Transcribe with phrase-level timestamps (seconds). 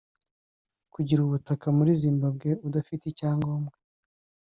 [0.93, 3.75] Kugira ubutaka muri Zimbabwe udafite icyangombwa